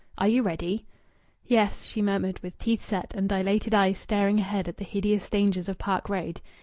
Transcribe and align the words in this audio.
Are 0.17 0.27
you 0.27 0.41
ready?" 0.41 0.87
"Yes," 1.45 1.83
she 1.83 2.01
murmured, 2.01 2.39
with 2.41 2.57
teeth 2.57 2.83
set 2.83 3.13
and 3.13 3.29
dilated 3.29 3.75
eyes 3.75 3.99
staring 3.99 4.39
ahead 4.39 4.67
at 4.67 4.77
the 4.77 4.83
hideous 4.83 5.29
dangers 5.29 5.69
of 5.69 5.77
Park 5.77 6.09
Road. 6.09 6.41